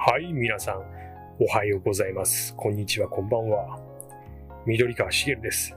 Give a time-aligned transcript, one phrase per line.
[0.00, 0.84] はい、皆さん、
[1.40, 2.54] おはようございます。
[2.54, 3.80] こんにちは、こんばんは。
[4.64, 5.74] 緑川茂です。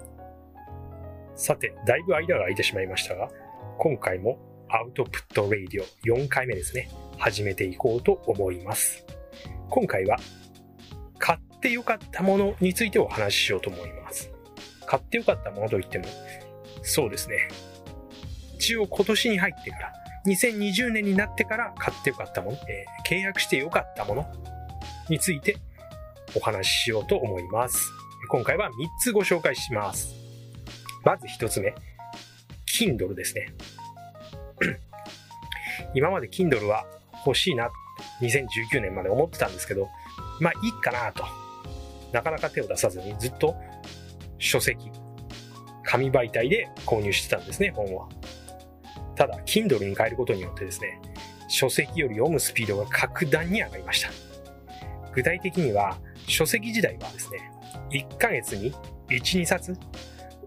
[1.34, 3.32] さて、だいぶ間が空いてしまいましたが、
[3.80, 4.38] 今回も
[4.70, 6.88] アウトプットレイディオ4回目ですね、
[7.18, 9.04] 始めていこうと思います。
[9.72, 10.18] 今回は、
[11.18, 14.32] 買ってよかったものについてお話ししようと思います。
[14.86, 16.06] 買ってよかったものといっても、
[16.84, 17.48] そうですね。
[18.54, 24.32] 一応今年に入ってから、2020年になってから買ってよかったもの、えー、契約してよかったもの
[25.10, 25.58] について
[26.36, 27.92] お話ししようと思います。
[28.30, 30.16] 今回は3つご紹介します。
[31.04, 31.74] まず1つ目、
[32.68, 33.54] Kindle ですね。
[35.96, 36.86] 今まで Kindle は
[37.26, 37.70] 欲しいな、
[38.22, 39.90] 2019年まで思ってたんですけど、
[40.40, 41.26] まあいいかなと。
[42.14, 43.56] なかなか手を出さずにずっと
[44.38, 44.92] 書籍、
[45.84, 48.08] 紙媒体で購入してたんですね、本は。
[49.22, 51.00] ただ、Kindle に変えることによってですね、
[51.48, 54.10] 書籍より読むスピードが格段に上がりました。
[55.14, 57.52] 具体的には、書籍時代はですね、
[57.92, 58.74] 1ヶ月に
[59.10, 59.78] 1、2冊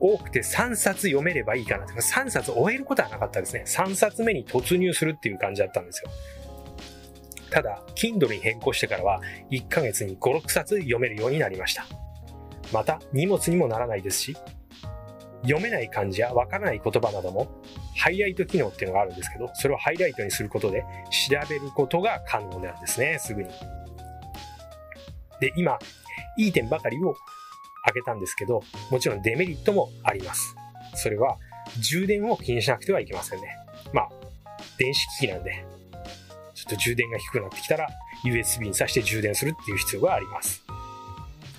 [0.00, 3.62] 多くて3冊読めればいいかなとか、3冊終えることはなかったですね。
[3.64, 6.10] 3冊目に突入するっていう感じだったんですよ。
[7.50, 9.20] ただ、Kindle に変更してからは、
[9.52, 11.86] 1ヶ月に5、6冊読めるようになりました。
[12.72, 14.36] また、荷物にもならないですし、
[15.44, 17.62] 読めない漢字やわからない言葉なども
[17.96, 20.84] ハイライト機能っていうのがあるんですけど、それをハイライトにすることで
[21.30, 23.48] 調べることが可能なんですね、すぐに。
[25.40, 25.78] で、今、
[26.36, 27.14] いい点ばかりを
[27.84, 30.54] 挙げたんですけど、もちろんデメリットもあります。
[30.94, 31.36] それは、
[31.78, 33.48] 充電を気にしなくてはいけませんね。
[33.92, 34.10] まあ、
[34.78, 35.64] 電子機器なんで、
[36.54, 37.88] ちょっと充電が低くなってきたら、
[38.24, 40.62] USB に挿して充電するっていう必要があります。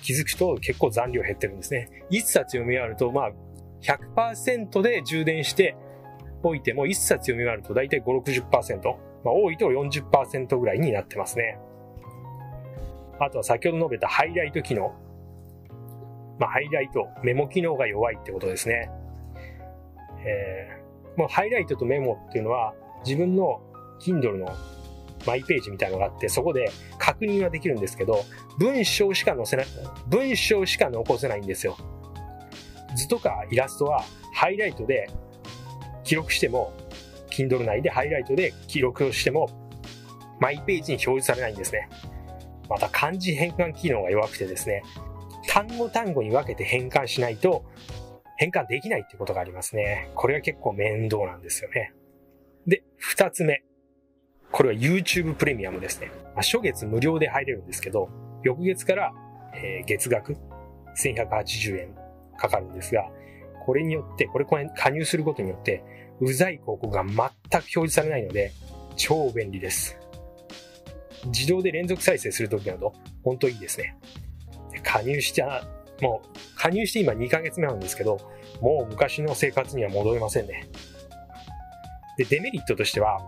[0.02, 2.04] 気づくと結構残量減ってるんですね。
[2.10, 3.32] 1冊読み終わると、まあ、
[3.86, 5.76] 100%で充電して
[6.42, 8.82] おいても、1冊読み終わると大体5、60%。
[9.24, 11.58] まあ、多いと40%ぐらいになってますね。
[13.18, 14.94] あとは先ほど述べたハイライト機能。
[16.38, 18.90] まあ、ハイライト、メモ機能が弱いってことですね。
[20.24, 22.74] えー、もうハイライトとメモっていうのは
[23.04, 23.60] 自分の
[24.00, 24.48] Kindle の
[25.26, 28.24] マイページみたいなのがあって、そこで確認はできるんですけど、
[28.58, 29.66] 文章しか載せない、
[30.08, 31.76] 文章しか残せないんですよ。
[32.96, 34.02] 図とかイラストは
[34.34, 35.08] ハイライトで
[36.04, 36.72] 記録しても、
[37.30, 39.48] Kindle 内でハイライトで記録をしても、
[40.40, 41.88] マイページに表示されないんですね。
[42.68, 44.82] また漢字変換機能が弱くてですね、
[45.48, 47.64] 単語単語に分けて変換しないと
[48.36, 50.10] 変換できないってことがありますね。
[50.14, 51.92] これが結構面倒なんですよね。
[52.66, 53.62] で、二つ目。
[54.52, 56.10] これは YouTube プレミアムですね。
[56.34, 58.10] まあ、初月無料で入れるんですけど、
[58.42, 59.12] 翌月から、
[59.54, 60.36] えー、月額
[60.96, 62.05] 1180円
[62.36, 63.10] かかるんですが、
[63.64, 65.82] これによって、これ加入することによって、
[66.20, 67.18] うざい広告が全く
[67.52, 68.52] 表示されないので、
[68.96, 69.98] 超便利です。
[71.26, 72.92] 自動で連続再生するときなど、
[73.24, 73.96] 本当いいですね。
[74.82, 75.64] 加入した、
[76.00, 78.18] もう、加入して今2ヶ月目なんですけど、
[78.60, 80.68] もう昔の生活には戻れませんね。
[82.16, 83.18] で、デメリットとしては、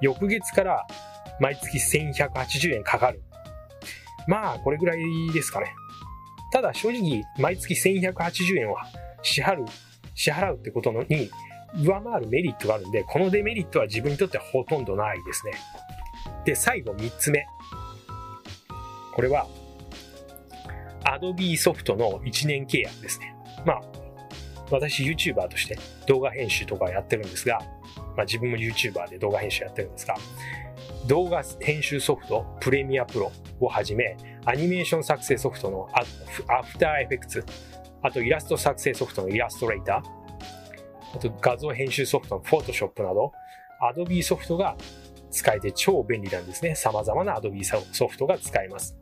[0.00, 0.86] 翌月から
[1.40, 3.22] 毎月1180円かかる。
[4.26, 5.00] まあ、これぐらい
[5.34, 5.74] ですかね。
[6.52, 8.86] ただ正直、毎月1180円は
[9.22, 9.66] 支払う、
[10.14, 11.30] 支払うってことのに
[11.80, 15.52] 上回るメリットがあるんで、このデメリットは自分にとってはほとんどないですね。
[16.44, 17.46] で、最後3つ目。
[19.14, 19.46] これは、
[21.04, 23.34] Adobe ソフトの1年契約ですね。
[23.64, 23.80] まあ、
[24.70, 27.60] 私 YouTuber として動画編集とかやってるんですが、
[28.16, 30.16] まあ自分も YouTuber で動画編集やってるんですが、
[31.06, 37.44] 動画編集ソフトプレミアプロをはじめ、アニメーション作成ソフトのアフターエフェクツ、
[38.02, 43.32] あとイラスト作成ソフトのイラストレーター、あと画像編集ソフトの Photoshop など、
[43.94, 44.76] Adobe ソフトが
[45.30, 46.74] 使えて超便利なんですね。
[46.74, 48.96] 様々な Adobe ソフトが使えます。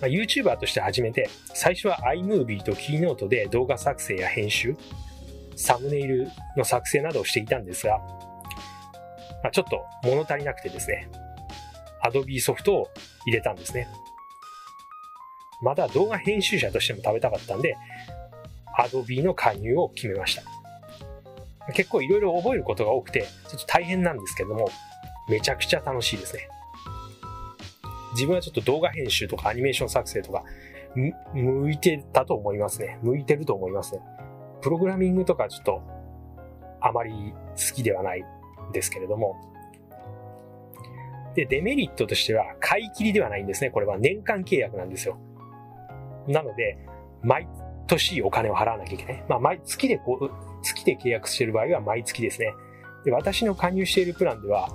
[0.00, 4.76] ま、YouTuber として始めて、最初は iMovie と Keynote で動画作成や編集、
[5.56, 6.28] サムネイル
[6.58, 7.98] の作成などをしていたんですが、
[9.42, 11.08] ま、ちょっと物足りなくてですね、
[12.08, 12.88] Adobe ソフトを
[13.26, 13.88] 入れたんですね。
[15.62, 17.76] また動画編集者としても食べたかったんで、
[18.78, 20.42] Adobe の加入を決めました。
[21.72, 24.68] 結構いろいろ覚えることが多くて、ちょっと大変なんですけども、
[25.28, 26.48] めちゃくちゃ楽しいですね。
[28.12, 30.44] 自分はちょっと動画編集とかアニメーション作成とか、
[31.34, 32.98] 向いてたと思いますね。
[33.02, 34.00] 向いてると思いますね。
[34.62, 35.82] プログラミングとかちょっと、
[36.80, 37.12] あまり
[37.56, 38.24] 好きではない
[38.72, 39.36] ですけれども、
[41.36, 43.70] で、デメリットとしては、買い切りではないんですね。
[43.70, 45.18] これは年間契約なんですよ。
[46.26, 46.78] なので、
[47.22, 47.46] 毎
[47.86, 49.24] 年お金を払わなきゃいけない。
[49.28, 50.30] まあ、毎月でこう、
[50.62, 52.52] 月で契約している場合は毎月ですね。
[53.04, 54.68] で、私の加入しているプランでは、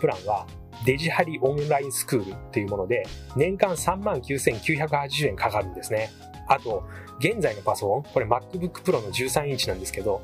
[0.00, 0.46] プランは
[0.84, 3.04] デジハリオンラインスクールっていうもので、
[3.36, 6.10] 年間39,980円かかるんですね。
[6.48, 6.84] あと、
[7.18, 10.22] 現在のパソコン、これ MacBook Pro の13インチなんですけど、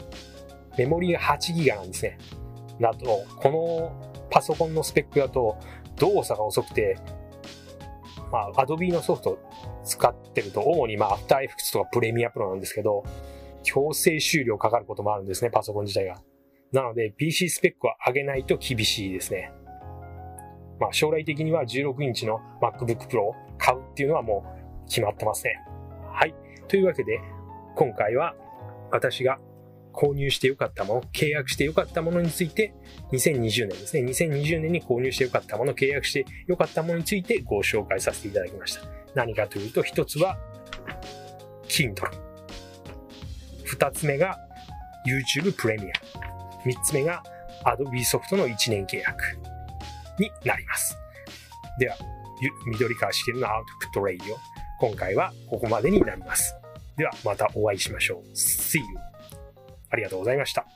[0.79, 2.19] メモリーが8ギガなんですね。
[2.81, 5.57] だと、このパソコンのスペックだと、
[5.95, 6.99] 動作が遅くて、
[8.33, 9.39] まあ、Adobe のソフト
[9.85, 13.05] 使ってると、主にまあ、After Effects とか Premiere Pro なんですけど、
[13.63, 16.21] 強制終了かかることもあるんですね、パソコン自体が。
[16.73, 19.53] なので、PC スペックを上げないと厳しいですね。
[20.81, 24.45] まあ、将来的には16インチの MacBook Pro を買うっていうのはも
[24.85, 25.63] う決まってますね。
[26.13, 26.35] はい。
[26.67, 27.21] というわけで、
[27.77, 28.35] 今回は
[28.91, 29.39] 私が
[29.95, 32.75] 購入してよかったもの、契約してよかったものについて、
[33.13, 38.83] 2020年ですね、2020年に購入してよかったもの、契約してよかったものについてご紹介させていただきました。
[39.15, 40.37] 何かというと、一つは、
[41.69, 41.95] Kindle。
[43.65, 44.39] 二つ目が
[45.07, 45.95] YouTube プレミア。
[46.67, 47.23] 三つ目が
[47.65, 49.39] Adobe ソフトの1年契約
[50.19, 50.99] になります。
[51.79, 51.97] では、
[52.67, 54.39] 緑川茂のアウトプットレイディオ。
[54.81, 56.55] 今回はここまでになります。
[56.97, 58.37] ではまたお会いしましょう。
[58.37, 59.14] See you!
[59.95, 60.67] ありがとうございました。